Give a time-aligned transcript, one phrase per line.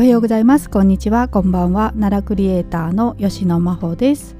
[0.00, 0.70] おはようございます。
[0.70, 1.28] こんにちは。
[1.28, 1.90] こんばんは。
[1.90, 4.34] 奈良クリエイターの吉野真帆です。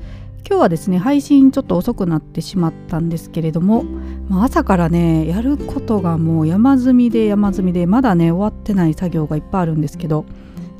[0.48, 3.82] 今日はですね配信ちょっと遅くなってしまったんですけれども、
[4.26, 10.24] まあ、朝からねやることがもう山積みで山積みでまだね終わってない作業がいっぱいあるんですけど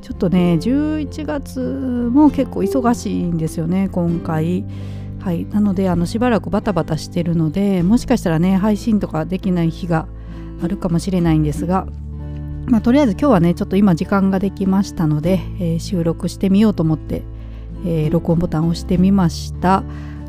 [0.01, 1.59] ちょっとね11月
[2.11, 4.65] も結構忙しいんですよね今回。
[5.19, 5.45] はい。
[5.45, 10.07] なのであのしばらくバタバタしてるのでもしかしたらね配信とかできない日が
[10.63, 11.85] あるかもしれないんですが
[12.67, 17.23] まあ、とりあえず今日はねちょっと今時間ができましたので、えー、収録してみようと思って、
[17.85, 19.83] えー、録音ボタンを押してみました。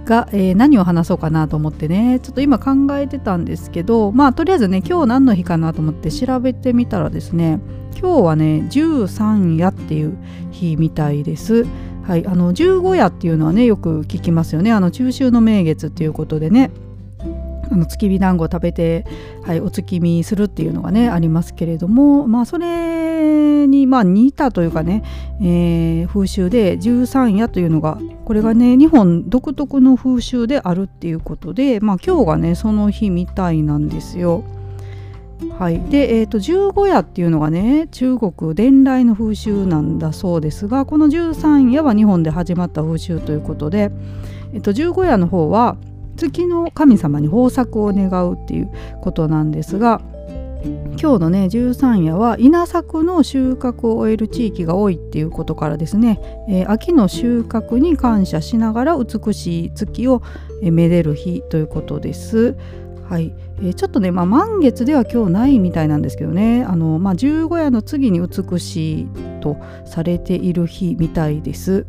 [0.04, 7.60] が、えー、何を話そうかなと思ってねちょっと今考えてたんですけどまあとりあえずね今日何の日かなと思って調べてみたらですね
[7.98, 10.16] 今日はね13夜っていう
[10.50, 11.66] 日みたいです。
[12.02, 14.72] はい、あの15夜っていうのはねよく聞きますよね。
[14.72, 16.72] あの中秋の名月っていうことでね
[17.72, 19.06] あの月見団子を食べて、
[19.44, 25.02] はい、お月見するっていうのがねありますけれどもまあそれにまあ似たというかね、
[25.40, 34.44] えー、風習で十三夜というのがこれがね日本独特の風習であるっていうことでまあ今日がねその日みたいなんですよ。
[35.58, 43.90] はい、で、えーと、十五夜っていうのがね中国伝来の風習なんだそうですがこの十三夜は日本で始まった風習ということで、
[44.52, 45.76] えーと十五夜の方は
[46.30, 50.00] 月の神様に豊作を願うっていうことなんですが
[51.00, 60.22] 今日のね13夜は稲作の収穫を終える地域が多いっていうことからですね、えー、秋の収穫に感謝しながら美しい月を
[60.62, 62.54] めでる日ということです。
[63.08, 69.08] はい、えー、ちょっとね、まあ、満月では今日ないみたいなんですけどねあの、まあ、十五夜の次に美しい
[69.40, 71.84] とされている日みたいです。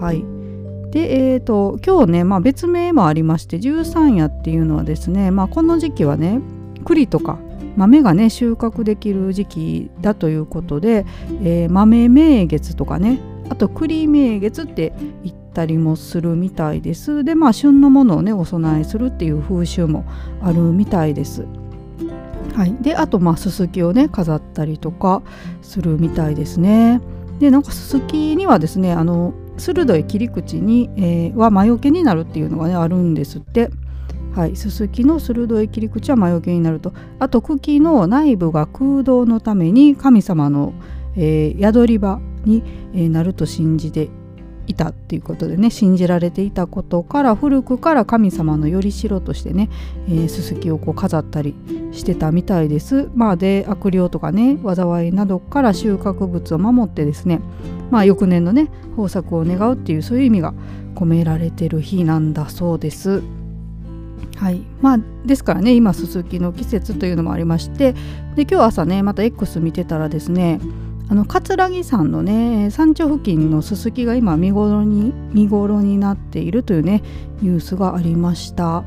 [0.00, 0.24] はい、
[0.92, 6.40] で、えーと、今日ね、まあ、別名もありまして十三夜っていうのはですね、まあ、この時期はね
[6.84, 7.38] 栗とか
[7.76, 11.06] 豆がね収穫できる時期だということで、
[11.42, 14.92] えー、豆名月とかねあと栗名月って
[15.24, 20.04] 言ったりもするみたいですでまあ旬のものをねお供えするっていう風習も
[20.42, 21.46] あるみたいです。
[22.54, 25.22] はい、であとまあすすきをね飾ったりとか
[25.62, 27.00] するみたいですね。
[27.38, 33.70] でなんかすすきにはですねあの鋭い切り口に、えー、は魔除けになるっていうのがねあるんですって。
[34.34, 40.72] はい、ススキの鋭い切り口は魔除けになるとあと茎の内部が空洞のために神様の、
[41.16, 42.62] えー、宿り場に、
[42.94, 44.08] えー、なると信じて
[44.66, 49.68] いたっていうことでね信じられていたことから古くから神様のよりしろとしてね、
[50.08, 51.54] えー、ススキをこう飾ったり
[51.92, 53.10] してたみたいです。
[53.14, 57.40] まあ、で悪霊とかね災いなどから収穫物を守ってですね
[57.92, 60.54] まあ、翌年のね豊作を願うっていうそういう意味が
[60.94, 63.22] 込められてる日なんだそうです。
[64.36, 67.92] はいまあ、ですからね今すすきの季節というのもありまして
[68.34, 70.58] で今日朝ねまた X 見てたらですね
[71.10, 77.02] あの葛城山のね山頂付近のすすきが今見頃に見頃になっているというね
[77.42, 78.84] ニュースがありました。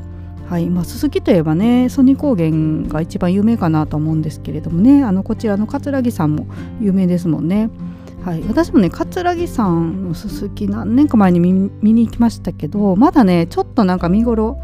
[0.49, 2.51] はいまあ、すすきといえばね曽根高原
[2.87, 6.47] が一番有名かなと思うんですけれどもねあのこちらの葛城山も
[6.79, 7.69] 有名ですもんね。
[8.25, 14.59] はい、私もね葛城山のすすき何年か前に見に行きましたけどまだねちょっとなんか見頃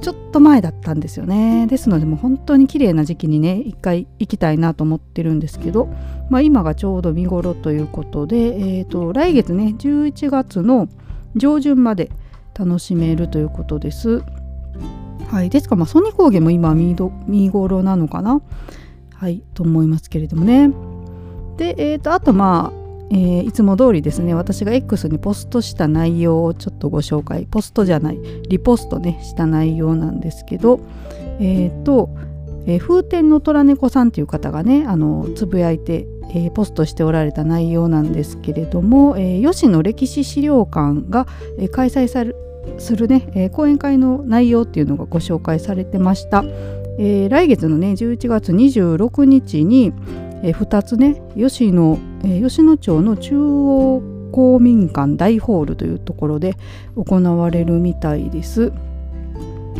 [0.00, 1.66] ちょっと前だったんですよね。
[1.66, 5.86] ですのでもう本当に綺麗な時期にね一回行きたいなと思ってるんですけど、
[6.30, 10.88] まあ、今がちょうど見頃ということで、えーと、来月ね11月の
[11.34, 12.10] 上旬まで
[12.56, 14.22] 楽しめるということです。
[15.28, 16.96] はい、ですから、まあ、ソニー高原も今見
[17.26, 18.40] 見頃なのかな。
[19.12, 19.42] はい。
[19.54, 20.70] と思いますけれどもね。
[21.58, 30.80] で、えーと、あとまあえー、いつも通りですね私が X にポストした内容をちょっとご紹介ポストじゃないリポストねした内容なんですけど
[31.40, 32.10] えっ、ー、と、
[32.66, 41.26] えー、風天の虎猫さんという方がねあのつぶやいて、えー、ポストしておられた内容なんですけれども、え吉野歴史資料館が、
[41.58, 42.34] え開催され
[42.78, 46.44] するね、え講演会の内容っていうのがご紹介されてました、
[46.98, 49.94] え来月のね11月26日に
[50.42, 54.02] え、2つね吉野,、え、吉野町の中央
[54.32, 56.56] 公民館大ホールというところで
[56.96, 58.72] 行われるみたいです。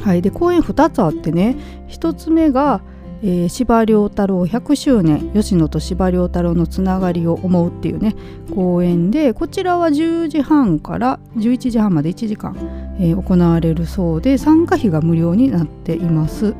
[0.02, 1.56] はい、で公演2つあってね
[1.88, 2.80] 1つ目が、
[3.22, 8.14] えー、司馬遼太郎100周年吉野と司馬太郎のつながりを思うっていうね
[8.54, 12.56] 公演でこちらは10時半から11時半まで1時間、
[13.00, 16.54] えー、行われるそうで参加費が無料になっています。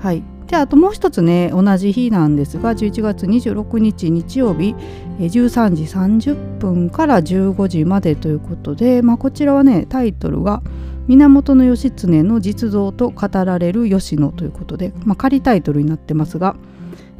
[0.00, 4.74] はいであともう一つね同じ日なんですが11月26日日曜日
[5.18, 10.62] 13時30分から15時までということで、まあ、こちらはねタイトルが
[11.06, 16.56] 「源義経の実像と語られる吉野」ということで、まあ、仮タイトルになってますが、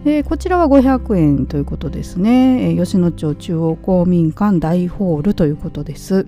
[0.04, 6.26] でこちらは500円ということですね、えー、吉野町中央公民館大ホールということです。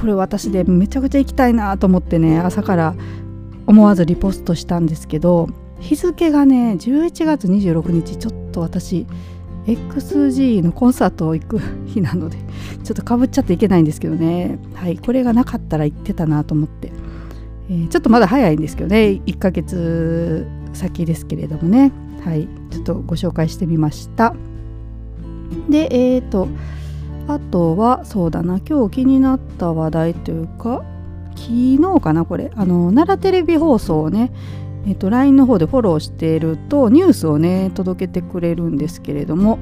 [0.00, 2.94] これ私でめちゃくちゃ行きたいなと思ってね朝から
[3.66, 5.48] 思わずリポストしたんですけど
[5.80, 9.06] 日付がね11月26日ちょっと私
[9.66, 12.38] XG のコンサートを行く日なので
[12.84, 14.58] ちょっとかぶっちゃっていけないんですけどね。
[14.74, 16.92] はいこれがなかったら行ってたなと思って、
[17.68, 19.20] えー、ちょっとまだ早いんですけどね。
[19.26, 21.92] 1ヶ月先ですけれどもね。
[22.24, 24.34] はいちょっとご紹介してみました。
[25.68, 26.48] でえっ、ー、と
[27.26, 30.82] あとはそうだな今日気になった話題というか
[31.36, 32.50] 昨日かなこれ。
[32.54, 34.32] あの奈良テレビ放送をね
[34.86, 39.58] えっと、LINE の方でフォローしているとニュースをね届けてくれるんですけれども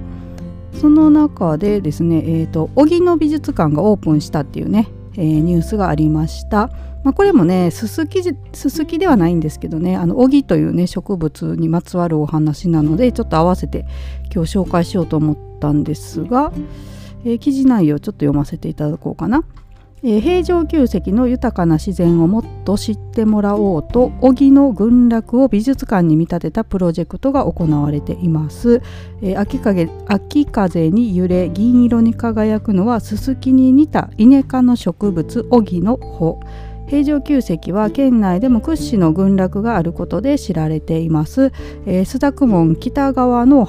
[0.81, 6.71] その中でですね、えーと、荻野美術館がオープンしたっていうね、えー、ニュースがありました。
[7.03, 8.21] まあ、これもねすすき
[8.53, 13.87] すすきではないんですけどねあの荻というね植物にまつわるお話なのでちょっと合わせて
[14.35, 16.53] 今日紹介しようと思ったんですが、
[17.25, 19.45] えー、記事内容ちょっと読ませていただこうかな。
[20.03, 28.83] えー、平城宮跡の豊かな自然をもっと知ってもらおうと荻の群落を美術館に見立てたプロジェクトが行われています、
[29.23, 36.41] えー、秋風秋風に揺れ銀色に輝くのはススキに似たイネ科の植物荻の穂。
[36.89, 41.53] 平城宮跡は県内でも屈指の群落があることで知られています、
[41.85, 43.65] えー、須田区門北側の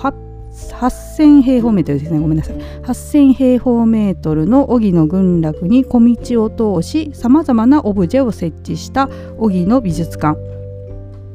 [0.57, 2.55] 8000平方メートルですねごめんなさい。
[2.55, 10.37] 8000平方メートルの荻野群落に小道を通しさまざまなオブジェを設置した荻野美術館。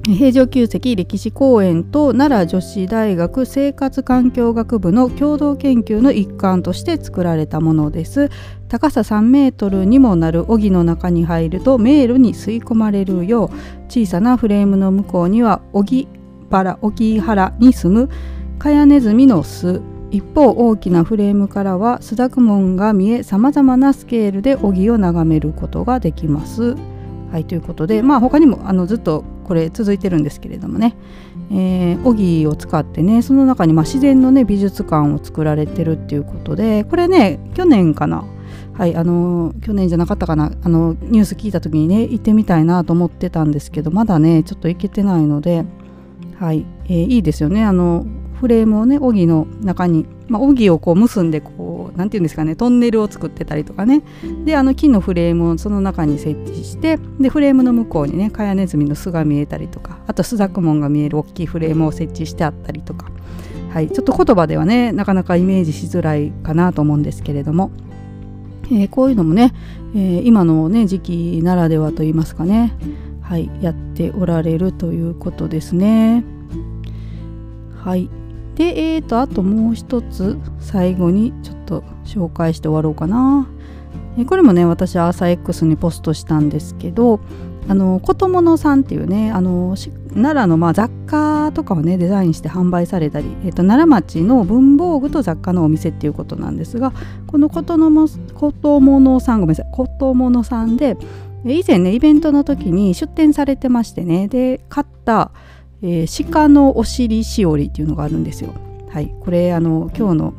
[0.04, 8.28] 平城宮跡歴史公園と奈良女子大学生活環境学部の共同研究の一環として作られたものです。
[8.68, 13.50] 高さ3メートルにもなる荻の中に入ると迷路に吸い込まれるよう
[13.88, 16.08] 小さなフレームの向こうには荻
[16.50, 18.10] 原荻原に住む
[18.62, 19.82] カヤネズミの巣。
[20.12, 26.76] 一方大きなフレームからは須田雲門が見えさまざまなスケールで荻を眺めることができます。
[27.32, 30.94] はいということでまあ他にもあのずっとこれ続いてるんですけれどもね。
[31.50, 38.24] 荻、えー、を使ってねその中にまあ自然のね美術館を作られてるっていうことでこれね去年かな。
[38.74, 40.52] はいあの去年じゃなかったかな。
[40.62, 45.64] あのニュース聞いた時にね行ってみたいなと思ってたんですけどまだねちょっと行けてないので
[46.38, 47.64] はい、えー、いいですよね。
[47.64, 48.06] あの
[48.42, 54.02] フレームをね荻の中に、まあ、荻をこう結んでこう何て言うんですかねトンネルを作ってたりとかね。
[54.44, 63.12] であの木のフレームをその中に設置してでフレームの向こうにねカヤネズミの巣が見えたりとかあとスザクモンが見える大きいフレームを設置してあったりとか、
[63.72, 67.70] はい、ちょっと言葉ではねなかなかイメージしづらいかなと思うんですけれども、
[68.64, 69.54] えー、こういうのもね、
[69.94, 72.76] えー、今のね時期ならではといいますかね。
[73.20, 76.24] はい、やっておられるということですね。
[77.82, 78.10] はい。
[78.54, 83.48] で、えーと、あともう一つ最後にちょっと紹介して終わろうかな。
[84.18, 87.20] えこれもね、私は朝 X にポストしたんですけど、
[87.68, 89.76] あのことものさんっていうねあの
[90.14, 96.92] 奈良のまあ雑貨とかをねデザインして販売されたり、えーと、奈良町の文房具と雑貨のお店っていうことなんですが
[97.28, 100.96] このことのもことものさんごめんなさいことものさんで
[101.44, 105.30] 以前ねイベントの時に出店されてましてねで買った
[105.82, 108.54] えー、鹿のお尻しおりっていうのがあるんですよ。
[108.88, 110.34] はい、これあの今日の、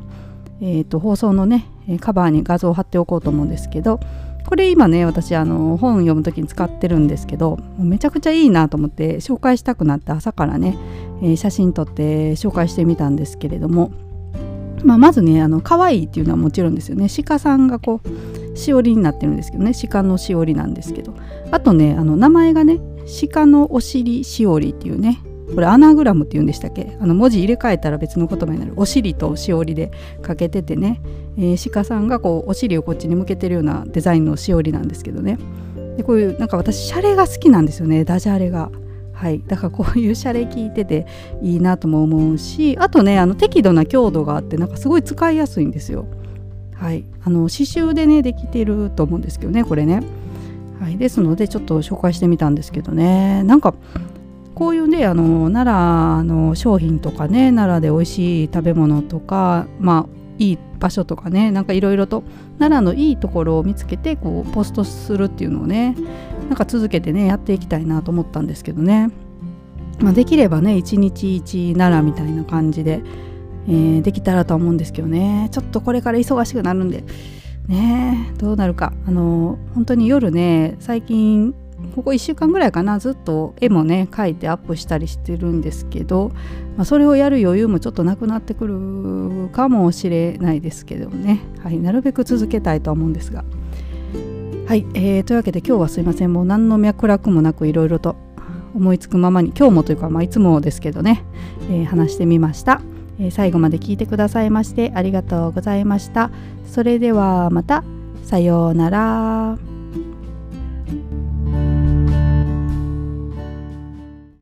[0.62, 1.66] えーと、放送のね
[2.00, 4.00] カバーに画像を貼っておこうと思うんですけど
[4.46, 10.78] これ今ね私あの本読む時に使ってるんですけどめちゃくちゃいいなと思って紹介したくなって朝からね、
[11.22, 13.92] えー、写真撮って紹介してみたんですけれども、
[14.84, 17.08] まあ、まずねあの可愛いっていうのはもちろんですよね。
[17.26, 19.72] 鹿さんがこうしおりになってるんですけどね。
[19.90, 21.16] 鹿のしおりなんですけど。
[21.50, 22.80] あとねあの名前がね
[23.32, 25.20] 鹿のお尻しおりっていうね
[25.54, 26.98] これアナグラムって言うんでしたっけ？
[27.00, 28.74] あの文字入れ替えたら別の言葉になる。
[28.76, 29.92] お尻としおりで
[30.22, 31.02] かけててね、
[31.38, 35.38] えー、鹿さんがこうお尻をこっちに向けてるようなデザインのしおりなんですけどね。
[35.98, 38.04] でこういうなんか私シャレが好きなんですよね。
[38.04, 38.72] ダジャレが。
[39.14, 41.06] はい、だからこういうシャレ聞いてて
[41.42, 46.08] いいなとも思うしあとねあの適度な強度があってなんかすごい使いやすいんですよ。
[46.74, 50.02] はい、あの刺繍でねできてると思うんですけどねこれね。
[50.82, 53.44] はい、ですのでちょっと紹介してみたんですけどね。
[53.44, 53.76] なんか
[54.56, 62.24] こういうねあの奈良の商品とかね奈良で美味しい食べ物とかまあいい場所とかねなんかいろいろと
[62.60, 65.96] 奈良のいいところを見つけてこうポストするっていうのをね
[66.50, 69.10] なんか続けてねやっていきたいなと思ったんですけどね、
[70.00, 73.02] まあ、できればね一日一奈良みたいな感じで、
[73.68, 75.50] えー、できたらと思うんですけどね。
[75.52, 77.04] ちょっとこれから忙しくなるんで
[77.68, 78.94] ねどうなるか。
[79.08, 81.56] あの本当に夜ね最近
[81.96, 86.32] ここ1週間ぐらいかなずっと絵もね描いてアップしたりしてるんですけど、
[86.76, 93.44] まあ、それをやる余裕もちょっとなくなってくるかもしれないですけどね、はい、なるべく続けたいとは思うんですが。
[94.66, 96.34] はい、えー、というわけで今日はすいません。
[96.34, 98.16] もう何の脈絡もなくいろいろと
[98.74, 101.24] 思いつくままに今日もというか、まあ、いつもですけどね、
[101.70, 102.82] えー、話してみました、
[103.20, 106.32] えー、最後まで聞いてくださいましてありがとうございました。
[106.66, 107.84] それではまた。
[108.24, 109.73] さようなら。